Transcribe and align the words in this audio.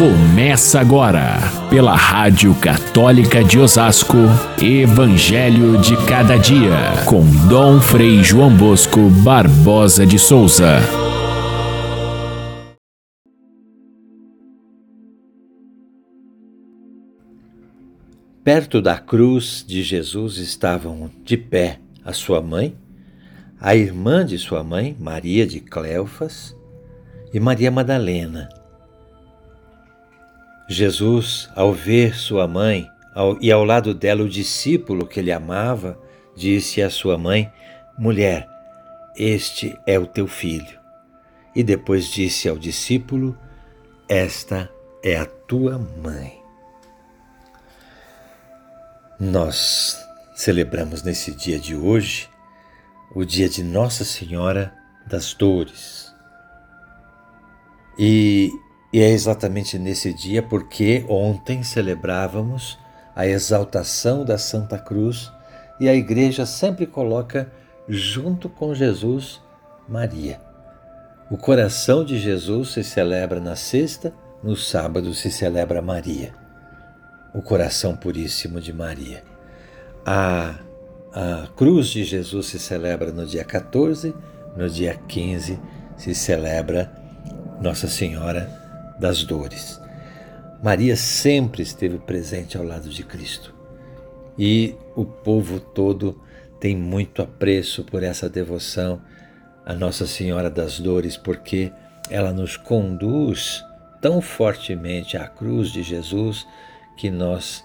Começa 0.00 0.80
agora, 0.80 1.36
pela 1.68 1.94
Rádio 1.94 2.54
Católica 2.54 3.44
de 3.44 3.58
Osasco, 3.58 4.16
Evangelho 4.58 5.78
de 5.78 5.94
Cada 6.06 6.38
Dia, 6.38 7.04
com 7.04 7.22
Dom 7.46 7.78
Frei 7.82 8.24
João 8.24 8.50
Bosco 8.56 9.10
Barbosa 9.22 10.06
de 10.06 10.18
Souza. 10.18 10.78
Perto 18.42 18.80
da 18.80 18.96
cruz 18.96 19.62
de 19.68 19.82
Jesus 19.82 20.38
estavam 20.38 21.10
de 21.26 21.36
pé 21.36 21.78
a 22.02 22.14
sua 22.14 22.40
mãe, 22.40 22.74
a 23.60 23.76
irmã 23.76 24.24
de 24.24 24.38
sua 24.38 24.64
mãe, 24.64 24.96
Maria 24.98 25.46
de 25.46 25.60
Cleofas, 25.60 26.56
e 27.34 27.38
Maria 27.38 27.70
Madalena. 27.70 28.59
Jesus, 30.70 31.50
ao 31.56 31.72
ver 31.72 32.14
sua 32.14 32.46
mãe 32.46 32.88
ao, 33.12 33.36
e 33.42 33.50
ao 33.50 33.64
lado 33.64 33.92
dela 33.92 34.22
o 34.22 34.28
discípulo 34.28 35.04
que 35.04 35.18
ele 35.18 35.32
amava, 35.32 35.98
disse 36.36 36.80
à 36.80 36.88
sua 36.88 37.18
mãe: 37.18 37.52
Mulher, 37.98 38.48
este 39.16 39.76
é 39.84 39.98
o 39.98 40.06
teu 40.06 40.28
filho. 40.28 40.78
E 41.56 41.64
depois 41.64 42.06
disse 42.06 42.48
ao 42.48 42.56
discípulo: 42.56 43.36
Esta 44.08 44.70
é 45.02 45.16
a 45.16 45.26
tua 45.26 45.76
mãe. 45.76 46.40
Nós 49.18 49.98
celebramos 50.36 51.02
nesse 51.02 51.32
dia 51.32 51.58
de 51.58 51.74
hoje 51.74 52.28
o 53.12 53.24
dia 53.24 53.48
de 53.48 53.64
Nossa 53.64 54.04
Senhora 54.04 54.72
das 55.04 55.34
Dores. 55.34 56.14
E, 57.98 58.50
e 58.92 59.00
é 59.00 59.10
exatamente 59.10 59.78
nesse 59.78 60.12
dia 60.12 60.42
porque 60.42 61.04
ontem 61.08 61.62
celebrávamos 61.62 62.78
a 63.14 63.26
exaltação 63.26 64.24
da 64.24 64.38
Santa 64.38 64.78
Cruz 64.78 65.32
e 65.78 65.88
a 65.88 65.94
igreja 65.94 66.44
sempre 66.44 66.86
coloca 66.86 67.50
junto 67.88 68.48
com 68.48 68.74
Jesus 68.74 69.40
Maria. 69.88 70.40
O 71.30 71.36
coração 71.36 72.04
de 72.04 72.18
Jesus 72.18 72.70
se 72.70 72.82
celebra 72.82 73.40
na 73.40 73.54
sexta, 73.54 74.12
no 74.42 74.56
sábado 74.56 75.14
se 75.14 75.30
celebra 75.30 75.80
Maria. 75.80 76.34
O 77.32 77.40
coração 77.40 77.96
puríssimo 77.96 78.60
de 78.60 78.72
Maria. 78.72 79.22
A 80.04 80.54
a 81.12 81.48
cruz 81.56 81.88
de 81.88 82.04
Jesus 82.04 82.46
se 82.46 82.58
celebra 82.60 83.10
no 83.10 83.26
dia 83.26 83.42
14, 83.42 84.14
no 84.56 84.70
dia 84.70 84.94
15 85.08 85.58
se 85.96 86.14
celebra 86.14 86.90
Nossa 87.60 87.88
Senhora 87.88 88.59
das 89.00 89.24
Dores. 89.24 89.80
Maria 90.62 90.94
sempre 90.94 91.62
esteve 91.62 91.98
presente 91.98 92.56
ao 92.56 92.62
lado 92.62 92.90
de 92.90 93.02
Cristo 93.02 93.54
e 94.38 94.76
o 94.94 95.04
povo 95.04 95.58
todo 95.58 96.20
tem 96.60 96.76
muito 96.76 97.22
apreço 97.22 97.82
por 97.82 98.02
essa 98.02 98.28
devoção 98.28 99.00
a 99.64 99.74
Nossa 99.74 100.06
Senhora 100.06 100.50
das 100.50 100.78
Dores, 100.78 101.16
porque 101.16 101.72
ela 102.10 102.32
nos 102.32 102.56
conduz 102.56 103.64
tão 104.00 104.20
fortemente 104.20 105.16
à 105.16 105.26
cruz 105.26 105.70
de 105.70 105.82
Jesus 105.82 106.46
que 106.96 107.10
nós 107.10 107.64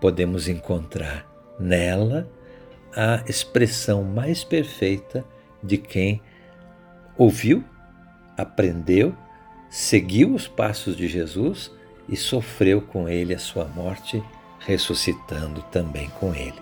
podemos 0.00 0.48
encontrar 0.48 1.26
nela 1.58 2.28
a 2.94 3.22
expressão 3.26 4.02
mais 4.02 4.44
perfeita 4.44 5.24
de 5.62 5.78
quem 5.78 6.20
ouviu, 7.16 7.64
aprendeu, 8.36 9.14
seguiu 9.70 10.34
os 10.34 10.46
passos 10.46 10.96
de 10.96 11.08
Jesus 11.08 11.70
e 12.08 12.16
sofreu 12.16 12.80
com 12.80 13.08
ele 13.08 13.34
a 13.34 13.38
sua 13.38 13.64
morte, 13.64 14.22
ressuscitando 14.60 15.62
também 15.70 16.08
com 16.20 16.34
ele. 16.34 16.60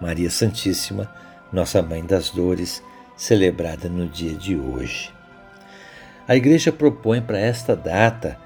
Maria 0.00 0.30
Santíssima, 0.30 1.10
nossa 1.52 1.82
Mãe 1.82 2.04
das 2.04 2.30
Dores, 2.30 2.82
celebrada 3.16 3.88
no 3.88 4.06
dia 4.06 4.34
de 4.34 4.56
hoje. 4.56 5.12
A 6.26 6.36
Igreja 6.36 6.70
propõe 6.70 7.20
para 7.20 7.38
esta 7.38 7.74
data 7.74 8.38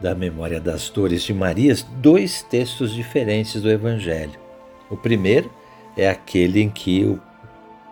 da 0.00 0.14
memória 0.14 0.60
das 0.60 0.88
dores 0.88 1.22
de 1.22 1.32
Maria 1.32 1.74
dois 1.96 2.42
textos 2.42 2.92
diferentes 2.92 3.60
do 3.60 3.70
Evangelho. 3.70 4.38
O 4.90 4.96
primeiro 4.96 5.50
é 5.96 6.08
aquele 6.08 6.60
em 6.60 6.70
que 6.70 7.04
o, 7.04 7.20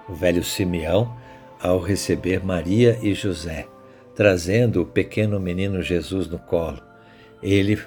velho 0.09 0.45
Simeão, 0.45 1.17
ao 1.61 1.79
receber 1.81 2.45
Maria 2.45 2.99
e 3.03 3.15
José, 3.15 3.67
trazendo 4.15 4.83
o 4.83 4.87
pequeno 4.87 5.41
menino 5.41 5.83
Jesus 5.83 6.29
no 6.29 6.39
colo, 6.39 6.83
ele 7.43 7.79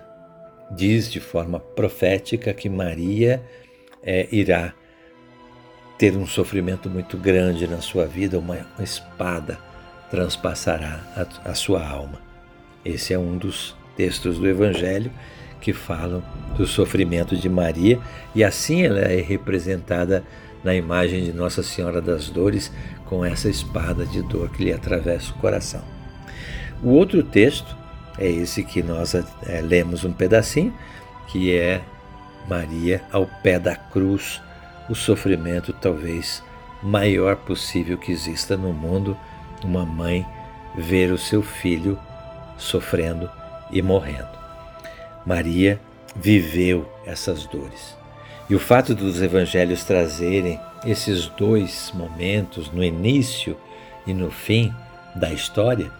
diz 0.71 1.11
de 1.11 1.19
forma 1.19 1.59
profética 1.59 2.53
que 2.53 2.69
Maria 2.69 3.43
é, 4.03 4.27
irá 4.31 4.73
ter 5.97 6.15
um 6.15 6.27
sofrimento 6.27 6.89
muito 6.89 7.17
grande 7.17 7.67
na 7.67 7.79
sua 7.79 8.05
vida, 8.05 8.37
uma, 8.37 8.55
uma 8.75 8.83
espada 8.83 9.57
transpassará 10.09 11.01
a, 11.15 11.51
a 11.51 11.53
sua 11.53 11.87
alma. 11.87 12.21
Esse 12.83 13.13
é 13.13 13.19
um 13.19 13.37
dos 13.37 13.75
textos 13.95 14.37
do 14.37 14.47
Evangelho 14.47 15.11
que 15.61 15.73
falam 15.73 16.23
do 16.57 16.67
sofrimento 16.67 17.35
de 17.35 17.49
Maria 17.49 17.99
e 18.35 18.43
assim 18.43 18.83
ela 18.83 18.99
é 18.99 19.21
representada 19.21 20.23
na 20.63 20.75
imagem 20.75 21.23
de 21.23 21.33
Nossa 21.33 21.63
Senhora 21.63 22.01
das 22.01 22.29
Dores 22.29 22.71
com 23.05 23.23
essa 23.23 23.49
espada 23.49 24.05
de 24.05 24.21
dor 24.23 24.49
que 24.49 24.63
lhe 24.63 24.73
atravessa 24.73 25.31
o 25.31 25.37
coração. 25.37 25.94
O 26.85 26.89
outro 26.89 27.23
texto 27.23 27.75
é 28.15 28.29
esse 28.29 28.63
que 28.63 28.83
nós 28.83 29.15
é, 29.15 29.25
lemos 29.59 30.05
um 30.05 30.13
pedacinho, 30.13 30.71
que 31.25 31.51
é 31.57 31.81
Maria 32.47 33.01
ao 33.11 33.25
pé 33.25 33.57
da 33.57 33.75
cruz, 33.75 34.39
o 34.87 34.93
sofrimento 34.93 35.73
talvez 35.73 36.43
maior 36.83 37.37
possível 37.37 37.97
que 37.97 38.11
exista 38.11 38.55
no 38.55 38.71
mundo, 38.71 39.17
uma 39.63 39.83
mãe 39.83 40.23
ver 40.75 41.11
o 41.11 41.17
seu 41.17 41.41
filho 41.41 41.97
sofrendo 42.55 43.31
e 43.71 43.81
morrendo. 43.81 44.37
Maria 45.25 45.81
viveu 46.15 46.87
essas 47.03 47.47
dores. 47.47 47.97
E 48.47 48.53
o 48.53 48.59
fato 48.59 48.93
dos 48.93 49.23
evangelhos 49.23 49.83
trazerem 49.83 50.59
esses 50.85 51.25
dois 51.29 51.91
momentos, 51.95 52.71
no 52.71 52.83
início 52.83 53.57
e 54.05 54.13
no 54.13 54.29
fim 54.29 54.71
da 55.15 55.33
história, 55.33 55.91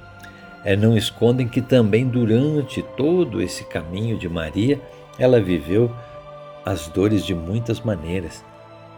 é, 0.66 0.76
não 0.76 0.98
escondem 0.98 1.48
que 1.48 1.62
também 1.62 2.08
durante 2.08 2.82
todo 2.98 3.40
esse 3.40 3.64
caminho 3.66 4.18
de 4.18 4.28
Maria, 4.28 4.82
ela 5.20 5.40
viveu 5.40 5.96
as 6.66 6.88
dores 6.88 7.24
de 7.24 7.36
muitas 7.36 7.80
maneiras. 7.80 8.44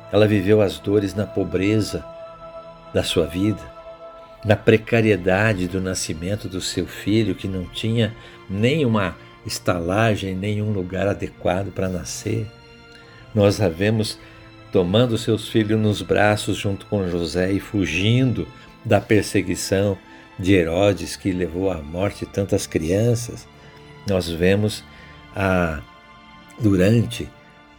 Ela 0.10 0.26
viveu 0.26 0.62
as 0.62 0.80
dores 0.80 1.14
na 1.14 1.26
pobreza 1.26 2.06
da 2.94 3.04
sua 3.04 3.28
vida, 3.28 3.62
na 4.46 4.56
precariedade 4.56 5.68
do 5.68 5.82
nascimento 5.82 6.48
do 6.48 6.62
seu 6.62 6.88
filho, 6.88 7.36
que 7.36 7.50
não 7.50 7.66
tinha 7.66 8.16
nem 8.50 8.86
uma 8.86 9.18
estalagem, 9.46 10.34
nenhum 10.34 10.72
lugar 10.72 11.06
adequado 11.06 11.74
para 11.74 11.90
nascer. 11.90 12.48
Nós 13.36 13.60
a 13.60 13.68
vemos 13.68 14.18
tomando 14.72 15.18
seus 15.18 15.50
filhos 15.50 15.78
nos 15.78 16.02
braços 16.02 16.56
junto 16.56 16.86
com 16.86 17.10
José 17.10 17.52
e 17.52 17.60
fugindo 17.60 18.48
da 18.86 19.02
perseguição 19.02 19.98
de 20.38 20.54
Herodes 20.54 21.16
que 21.16 21.32
levou 21.32 21.72
à 21.72 21.82
morte 21.82 22.26
tantas 22.26 22.68
crianças. 22.68 23.48
Nós 24.08 24.30
vemos 24.30 24.84
a, 25.36 25.80
durante 26.60 27.30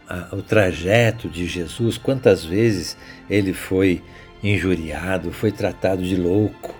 a, 0.07 0.35
o 0.35 0.41
trajeto 0.41 1.29
de 1.29 1.45
Jesus 1.45 1.97
quantas 1.97 2.43
vezes 2.43 2.97
ele 3.29 3.53
foi 3.53 4.01
injuriado, 4.43 5.31
foi 5.31 5.51
tratado 5.51 6.03
de 6.03 6.15
louco, 6.15 6.75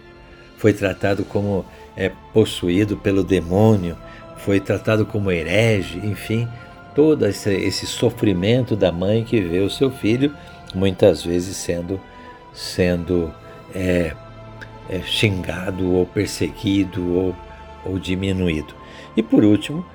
foi 0.58 0.74
tratado 0.74 1.24
como 1.24 1.66
é, 1.96 2.12
possuído 2.34 2.98
pelo 2.98 3.24
demônio, 3.24 3.98
foi 4.38 4.60
tratado 4.60 5.06
como 5.06 5.32
herege, 5.32 6.00
enfim, 6.00 6.48
todo 6.96 7.26
esse, 7.26 7.54
esse 7.54 7.86
sofrimento 7.86 8.76
da 8.76 8.92
mãe 8.92 9.24
que 9.24 9.42
vê 9.42 9.60
o 9.60 9.70
seu 9.70 9.92
filho 9.92 10.34
muitas 10.74 11.24
vezes 11.24 11.58
sendo, 11.58 12.00
sendo 12.54 13.34
é, 13.74 14.14
é, 14.90 15.02
xingado 15.02 15.94
ou 15.94 16.06
perseguido 16.06 17.16
ou, 17.16 17.36
ou 17.86 18.00
diminuído. 18.00 18.74
E 19.16 19.24
por 19.24 19.44
último, 19.44 19.86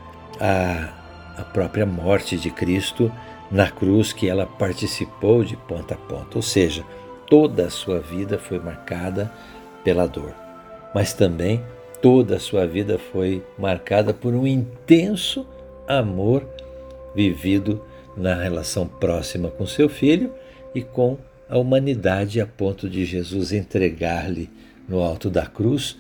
a, 0.41 0.93
a 1.37 1.43
própria 1.43 1.85
morte 1.85 2.37
de 2.37 2.51
Cristo 2.51 3.11
na 3.51 3.71
cruz 3.71 4.13
que 4.13 4.29
ela 4.29 4.47
participou 4.47 5.45
de 5.45 5.57
ponta 5.57 5.95
a 5.95 5.99
ponta, 5.99 6.37
ou 6.37 6.43
seja, 6.43 6.85
toda 7.27 7.67
a 7.67 7.71
sua 7.71 8.01
vida 8.01 8.39
foi 8.39 8.59
marcada 8.59 9.31
pela 9.83 10.07
dor, 10.07 10.35
mas 10.95 11.13
também 11.13 11.63
toda 12.01 12.37
a 12.37 12.41
sua 12.41 12.67
vida 12.67 12.99
foi 12.99 13.45
marcada 13.59 14.13
por 14.13 14.35
um 14.35 14.47
intenso 14.47 15.47
amor 15.87 16.47
vivido 17.15 17.83
na 18.17 18.35
relação 18.35 18.87
próxima 18.87 19.51
com 19.51 19.67
seu 19.67 19.89
filho 19.89 20.33
e 20.75 20.83
com 20.83 21.19
a 21.49 21.59
humanidade, 21.59 22.41
a 22.41 22.47
ponto 22.47 22.89
de 22.89 23.05
Jesus 23.05 23.53
entregar-lhe 23.53 24.51
no 24.89 25.01
alto 25.01 25.31
da 25.31 25.47
cruz 25.47 25.97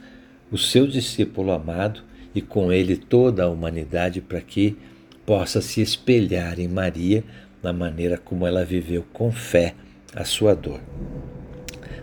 o 0.50 0.58
seu 0.58 0.86
discípulo 0.86 1.52
amado 1.52 2.02
e 2.34 2.40
com 2.40 2.72
ele 2.72 2.96
toda 2.96 3.44
a 3.44 3.48
humanidade 3.48 4.20
para 4.20 4.40
que 4.40 4.76
possa 5.24 5.60
se 5.60 5.80
espelhar 5.80 6.58
em 6.60 6.68
Maria 6.68 7.24
na 7.62 7.72
maneira 7.72 8.18
como 8.18 8.46
ela 8.46 8.64
viveu 8.64 9.04
com 9.12 9.32
fé 9.32 9.74
a 10.14 10.24
sua 10.24 10.54
dor. 10.54 10.80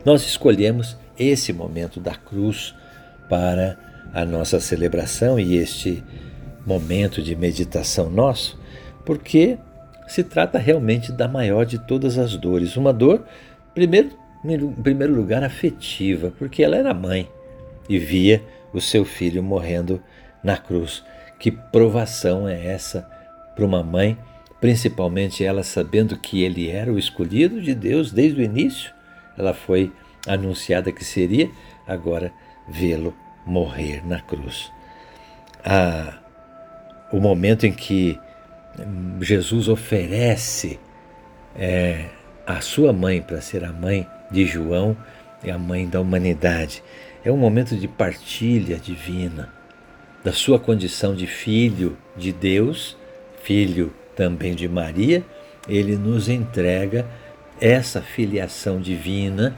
Nós 0.04 0.26
escolhemos 0.26 0.98
esse 1.18 1.54
momento 1.54 2.00
da 2.00 2.16
cruz 2.16 2.74
para 3.30 3.78
a 4.14 4.26
nossa 4.26 4.60
celebração 4.60 5.40
e 5.40 5.56
este 5.56 6.04
momento 6.66 7.22
de 7.22 7.36
meditação 7.36 8.10
nosso, 8.10 8.60
porque 9.06 9.58
se 10.08 10.24
trata 10.24 10.58
realmente 10.58 11.12
da 11.12 11.28
maior 11.28 11.66
de 11.66 11.80
todas 11.80 12.18
as 12.18 12.36
dores. 12.36 12.76
Uma 12.76 12.92
dor, 12.92 13.24
primeiro, 13.74 14.10
em 14.44 14.72
primeiro 14.74 15.14
lugar, 15.14 15.44
afetiva, 15.44 16.34
porque 16.38 16.64
ela 16.64 16.76
era 16.76 16.94
mãe 16.94 17.30
e 17.88 18.00
via 18.00 18.44
o 18.74 18.82
seu 18.82 19.06
filho 19.06 19.44
morrendo 19.44 20.02
na 20.44 20.58
cruz. 20.58 21.04
Que 21.40 21.52
provação 21.52 22.48
é 22.48 22.66
essa 22.68 23.08
para 23.56 23.66
uma 23.66 23.84
mãe, 23.84 24.18
principalmente 24.60 25.44
ela 25.44 25.64
sabendo 25.64 26.18
que 26.18 26.44
ele 26.44 26.70
era 26.70 26.92
o 26.92 26.98
escolhido 26.98 27.62
de 27.62 27.76
Deus 27.76 28.12
desde 28.12 28.42
o 28.42 28.44
início? 28.44 28.92
Ela 29.38 29.54
foi 29.54 29.92
anunciada 30.28 30.92
que 30.92 31.04
seria, 31.04 31.50
agora 31.88 32.32
vê-lo 32.68 33.14
morrer 33.46 34.06
na 34.06 34.22
cruz. 34.22 34.72
Ah, 35.64 36.20
o 37.12 37.20
momento 37.20 37.66
em 37.66 37.74
que 37.74 38.20
Jesus 39.20 39.68
oferece 39.68 40.80
é, 41.56 42.06
a 42.46 42.62
sua 42.62 42.94
mãe 42.94 43.22
para 43.22 43.42
ser 43.42 43.64
a 43.64 43.72
mãe 43.72 44.08
de 44.32 44.46
João 44.46 44.96
e 45.44 45.52
a 45.52 45.58
mãe 45.58 45.88
da 45.88 46.00
humanidade. 46.00 46.84
É 47.24 47.32
um 47.32 47.38
momento 47.38 47.76
de 47.76 47.88
partilha 47.88 48.78
divina 48.78 49.50
da 50.24 50.32
sua 50.32 50.60
condição 50.60 51.16
de 51.16 51.28
filho 51.28 51.98
de 52.16 52.32
Deus, 52.32 52.98
filho 53.44 53.94
também 54.16 54.56
de 54.56 54.68
Maria. 54.68 55.24
Ele 55.68 55.96
nos 55.96 56.30
entrega 56.30 57.06
essa 57.60 58.02
filiação 58.02 58.80
divina 58.80 59.56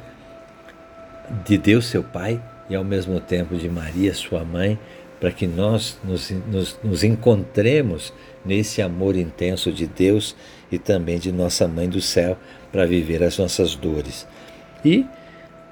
de 1.46 1.58
Deus, 1.58 1.86
seu 1.86 2.04
Pai, 2.04 2.42
e 2.70 2.76
ao 2.76 2.84
mesmo 2.84 3.20
tempo 3.20 3.56
de 3.56 3.70
Maria, 3.70 4.14
sua 4.14 4.44
mãe, 4.44 4.78
para 5.20 5.32
que 5.32 5.48
nós 5.48 5.98
nos, 6.04 6.32
nos, 6.48 6.78
nos, 6.84 7.04
encontremos 7.04 8.14
nesse 8.44 8.82
amor 8.82 9.16
intenso 9.16 9.72
de 9.72 9.88
Deus 9.88 10.36
e 10.70 10.78
também 10.78 11.18
de 11.18 11.32
nossa 11.32 11.66
Mãe 11.66 11.88
do 11.88 12.02
Céu 12.02 12.38
para 12.74 12.86
viver 12.86 13.24
as 13.24 13.38
nossas 13.38 13.74
dores. 13.74 14.28
E 14.84 15.06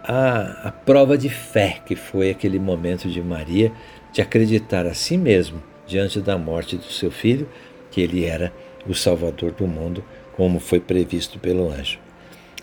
a, 0.03 0.67
a 0.67 0.71
prova 0.71 1.17
de 1.17 1.29
fé 1.29 1.79
que 1.85 1.95
foi 1.95 2.29
aquele 2.29 2.59
momento 2.59 3.09
de 3.09 3.21
Maria 3.21 3.71
de 4.11 4.21
acreditar 4.21 4.85
a 4.85 4.93
si 4.93 5.17
mesmo 5.17 5.61
diante 5.85 6.19
da 6.19 6.37
morte 6.37 6.77
do 6.77 6.91
seu 6.91 7.11
filho 7.11 7.47
que 7.91 8.01
ele 8.01 8.25
era 8.25 8.51
o 8.87 8.95
Salvador 8.95 9.51
do 9.51 9.67
mundo, 9.67 10.03
como 10.35 10.59
foi 10.59 10.79
previsto 10.79 11.37
pelo 11.37 11.69
anjo. 11.69 11.99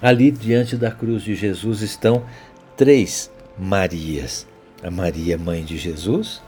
Ali 0.00 0.30
diante 0.30 0.76
da 0.76 0.90
cruz 0.90 1.22
de 1.22 1.34
Jesus 1.34 1.82
estão 1.82 2.24
três 2.76 3.30
Marias: 3.58 4.46
a 4.82 4.90
Maria, 4.90 5.36
mãe 5.36 5.64
de 5.64 5.76
Jesus, 5.76 6.42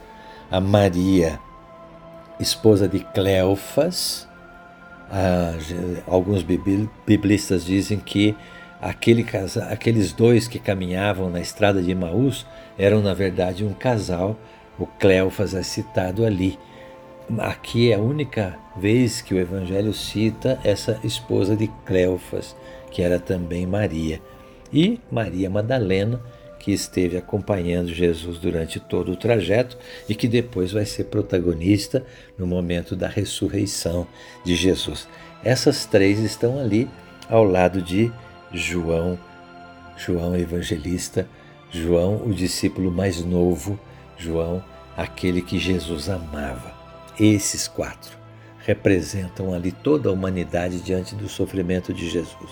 a 0.51 0.61
Maria, 0.61 1.39
esposa 2.39 2.89
de 2.89 3.01
Cleofas. 3.01 4.29
Alguns 6.07 6.45
biblistas 7.05 7.65
dizem 7.65 7.99
que 7.99 8.37
aquele 8.81 9.23
casa, 9.23 9.65
aqueles 9.67 10.13
dois 10.13 10.49
que 10.49 10.59
caminhavam 10.59 11.29
na 11.29 11.41
estrada 11.41 11.83
de 11.83 11.95
Maús 11.95 12.47
eram, 12.79 13.01
na 13.03 13.15
verdade, 13.15 13.65
um 13.65 13.75
casal. 13.75 14.39
O 14.79 14.87
Cleofas 14.87 15.55
é 15.55 15.63
citado 15.63 16.25
ali. 16.25 16.59
Aqui 17.39 17.93
é 17.93 17.95
a 17.95 18.01
única 18.01 18.59
vez 18.77 19.21
que 19.21 19.35
o 19.35 19.39
Evangelho 19.39 19.93
cita 19.93 20.59
essa 20.65 20.99
esposa 21.05 21.55
de 21.55 21.69
Cleofas, 21.85 22.57
que 22.91 23.03
era 23.03 23.21
também 23.21 23.67
Maria 23.67 24.21
e 24.73 24.99
Maria 25.11 25.51
Madalena, 25.51 26.21
que 26.59 26.73
esteve 26.73 27.17
acompanhando 27.17 27.89
Jesus 27.89 28.39
durante 28.39 28.79
todo 28.79 29.13
o 29.13 29.17
trajeto 29.17 29.79
e 30.09 30.15
que 30.15 30.29
depois 30.29 30.73
vai 30.73 30.85
ser 30.85 31.05
protagonista 31.05 32.05
no 32.37 32.47
momento 32.47 32.95
da 32.95 33.09
ressurreição 33.09 34.07
de 34.45 34.55
Jesus. 34.55 35.09
Essas 35.43 35.87
três 35.87 36.19
estão 36.19 36.59
ali 36.59 36.89
ao 37.29 37.45
lado 37.45 37.81
de 37.81 38.13
João, 38.53 39.19
João 39.97 40.37
evangelista, 40.37 41.29
João 41.71 42.23
o 42.25 42.33
discípulo 42.33 42.91
mais 42.91 43.25
novo, 43.25 43.79
João 44.17 44.63
aquele 44.97 45.41
que 45.41 45.59
Jesus 45.59 46.09
amava. 46.09 46.75
Esses 47.19 47.69
quatro 47.69 48.19
representam 48.65 49.53
ali 49.55 49.73
toda 49.73 50.09
a 50.09 50.13
humanidade 50.13 50.81
diante 50.81 51.15
do 51.15 51.29
sofrimento 51.29 51.93
de 51.93 52.09
Jesus. 52.09 52.51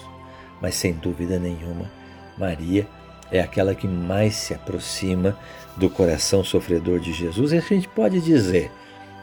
Mas 0.61 0.75
sem 0.75 0.93
dúvida 0.93 1.39
nenhuma, 1.39 1.91
Maria 2.37 2.87
é 3.31 3.41
aquela 3.41 3.75
que 3.75 3.87
mais 3.87 4.35
se 4.35 4.55
aproxima 4.55 5.37
do 5.77 5.91
coração 5.91 6.43
sofredor 6.43 6.99
de 6.99 7.13
Jesus. 7.13 7.53
E 7.53 7.59
a 7.59 7.61
gente 7.61 7.89
pode 7.89 8.21
dizer 8.21 8.71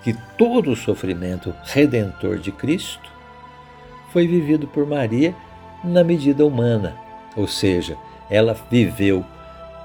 que 0.03 0.13
todo 0.37 0.71
o 0.71 0.75
sofrimento 0.75 1.53
redentor 1.63 2.37
de 2.37 2.51
Cristo 2.51 3.09
foi 4.13 4.27
vivido 4.27 4.67
por 4.67 4.85
Maria 4.85 5.35
na 5.85 6.03
medida 6.03 6.45
humana, 6.45 6.95
ou 7.35 7.47
seja, 7.47 7.97
ela 8.29 8.55
viveu 8.69 9.25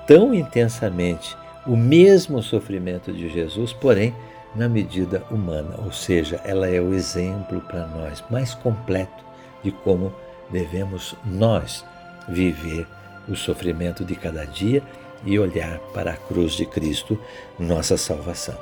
tão 0.07 0.35
intensamente 0.35 1.37
o 1.67 1.77
mesmo 1.77 2.43
sofrimento 2.43 3.13
de 3.13 3.29
Jesus, 3.29 3.73
porém 3.73 4.15
na 4.55 4.69
medida 4.69 5.23
humana, 5.31 5.77
ou 5.85 5.93
seja, 5.93 6.41
ela 6.45 6.69
é 6.69 6.81
o 6.81 6.93
exemplo 6.93 7.61
para 7.61 7.87
nós 7.87 8.25
mais 8.31 8.55
completo 8.55 9.25
de 9.63 9.71
como 9.71 10.13
devemos 10.51 11.15
nós 11.25 11.85
viver 12.29 12.87
o 13.29 13.37
sofrimento 13.37 14.05
de 14.05 14.17
cada 14.17 14.45
dia 14.45 14.83
e 15.25 15.39
olhar 15.39 15.79
para 15.95 16.13
a 16.13 16.17
cruz 16.17 16.55
de 16.55 16.67
Cristo, 16.67 17.19
nossa 17.59 17.97
salvação. 17.97 18.57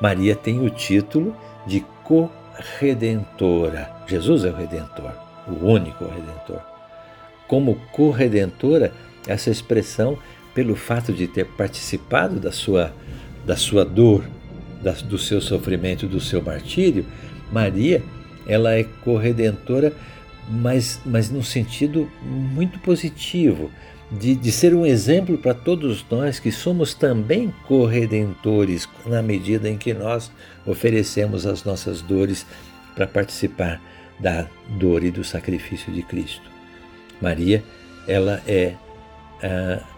Maria 0.00 0.34
tem 0.34 0.64
o 0.64 0.70
título 0.70 1.36
de 1.66 1.84
corredentora. 2.02 3.90
Jesus 4.06 4.44
é 4.44 4.50
o 4.50 4.56
redentor, 4.56 5.12
o 5.46 5.66
único 5.66 6.04
redentor. 6.04 6.60
Como 7.46 7.76
corredentora, 7.92 8.92
essa 9.26 9.50
expressão, 9.50 10.18
pelo 10.54 10.76
fato 10.76 11.12
de 11.12 11.26
ter 11.26 11.46
participado 11.46 12.40
da 12.40 12.52
sua, 12.52 12.92
da 13.44 13.56
sua 13.56 13.84
dor, 13.84 14.24
da, 14.82 14.92
do 14.92 15.18
seu 15.18 15.40
sofrimento, 15.40 16.06
do 16.06 16.20
seu 16.20 16.42
martírio, 16.42 17.04
Maria, 17.50 18.02
ela 18.46 18.74
é 18.74 18.84
corredentora 18.84 19.92
mas, 20.48 21.00
mas 21.04 21.30
num 21.30 21.42
sentido 21.42 22.10
muito 22.22 22.78
positivo, 22.80 23.70
de, 24.10 24.34
de 24.34 24.52
ser 24.52 24.74
um 24.74 24.84
exemplo 24.84 25.38
para 25.38 25.54
todos 25.54 26.04
nós 26.10 26.38
que 26.38 26.52
somos 26.52 26.94
também 26.94 27.52
corredentores 27.66 28.88
na 29.06 29.22
medida 29.22 29.68
em 29.68 29.78
que 29.78 29.94
nós 29.94 30.30
oferecemos 30.66 31.46
as 31.46 31.64
nossas 31.64 32.02
dores 32.02 32.46
para 32.94 33.06
participar 33.06 33.80
da 34.18 34.46
dor 34.68 35.02
e 35.02 35.10
do 35.10 35.24
sacrifício 35.24 35.92
de 35.92 36.02
Cristo. 36.02 36.50
Maria, 37.20 37.62
ela 38.06 38.42
é 38.46 38.74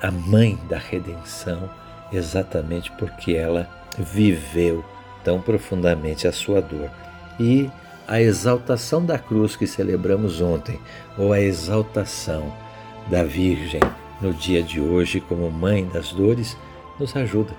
a, 0.01 0.09
a 0.09 0.11
mãe 0.11 0.59
da 0.69 0.79
redenção 0.79 1.69
exatamente 2.13 2.91
porque 2.93 3.33
ela 3.33 3.69
viveu 3.99 4.85
tão 5.25 5.41
profundamente 5.41 6.27
a 6.27 6.33
sua 6.33 6.61
dor. 6.61 6.91
E 7.39 7.71
a 8.07 8.21
exaltação 8.21 9.05
da 9.05 9.19
cruz 9.19 9.57
que 9.57 9.67
celebramos 9.67 10.41
ontem, 10.41 10.79
ou 11.19 11.33
a 11.33 11.41
exaltação 11.41 12.53
da 13.09 13.25
Virgem 13.25 13.81
no 14.21 14.33
dia 14.33 14.63
de 14.63 14.81
hoje 14.81 15.21
como 15.21 15.51
Mãe 15.51 15.85
das 15.87 16.13
Dores, 16.13 16.57
nos 16.99 17.15
ajuda 17.17 17.53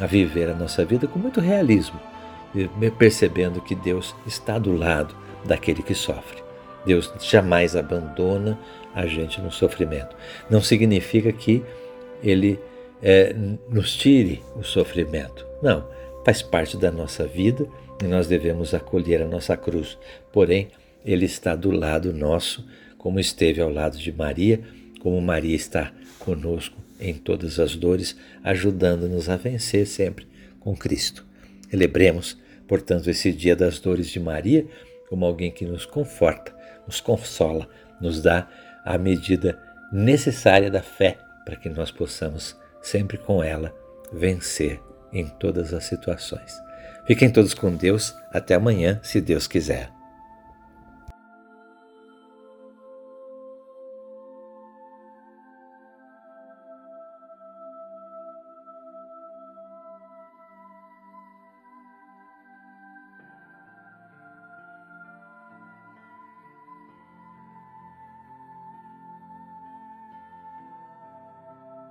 a 0.00 0.06
viver 0.06 0.50
a 0.50 0.54
nossa 0.54 0.84
vida 0.84 1.06
com 1.06 1.18
muito 1.18 1.40
realismo, 1.40 1.98
percebendo 2.98 3.60
que 3.60 3.74
Deus 3.74 4.14
está 4.26 4.58
do 4.58 4.76
lado 4.76 5.14
daquele 5.46 5.82
que 5.82 5.94
sofre. 5.94 6.42
Deus 6.84 7.12
jamais 7.20 7.74
abandona 7.74 8.58
a 8.94 9.06
gente 9.06 9.40
no 9.40 9.50
sofrimento. 9.50 10.16
Não 10.48 10.62
significa 10.62 11.32
que 11.32 11.62
Ele 12.22 12.58
é, 13.02 13.34
nos 13.68 13.94
tire 13.94 14.42
o 14.54 14.62
sofrimento. 14.62 15.46
Não, 15.62 15.86
faz 16.24 16.42
parte 16.42 16.76
da 16.76 16.90
nossa 16.90 17.26
vida 17.26 17.66
e 18.02 18.06
nós 18.06 18.26
devemos 18.26 18.72
acolher 18.72 19.22
a 19.22 19.26
nossa 19.26 19.56
cruz. 19.56 19.98
Porém, 20.32 20.68
Ele 21.04 21.24
está 21.24 21.56
do 21.56 21.70
lado 21.70 22.12
nosso, 22.12 22.66
como 22.96 23.18
esteve 23.18 23.60
ao 23.60 23.70
lado 23.70 23.98
de 23.98 24.12
Maria, 24.12 24.60
como 25.00 25.20
Maria 25.20 25.54
está 25.54 25.92
conosco 26.18 26.76
em 26.98 27.14
todas 27.14 27.58
as 27.60 27.76
dores, 27.76 28.16
ajudando-nos 28.42 29.28
a 29.28 29.36
vencer 29.36 29.86
sempre 29.86 30.26
com 30.60 30.74
Cristo. 30.76 31.26
Celebremos, 31.70 32.38
portanto, 32.66 33.10
esse 33.10 33.32
dia 33.32 33.54
das 33.54 33.78
dores 33.78 34.08
de 34.08 34.18
Maria 34.18 34.66
como 35.08 35.24
alguém 35.24 35.50
que 35.50 35.64
nos 35.64 35.86
conforta, 35.86 36.54
nos 36.86 37.00
consola, 37.00 37.68
nos 38.00 38.22
dá 38.22 38.48
a 38.84 38.96
medida 38.98 39.58
necessária 39.92 40.70
da 40.70 40.82
fé 40.82 41.18
para 41.44 41.56
que 41.56 41.68
nós 41.68 41.90
possamos 41.90 42.56
sempre 42.82 43.18
com 43.18 43.42
ela 43.42 43.74
vencer 44.12 44.80
em 45.12 45.26
todas 45.26 45.72
as 45.72 45.84
situações. 45.84 46.60
Fiquem 47.06 47.30
todos 47.30 47.54
com 47.54 47.74
Deus. 47.74 48.14
Até 48.32 48.54
amanhã, 48.54 49.00
se 49.02 49.20
Deus 49.20 49.46
quiser. 49.46 49.95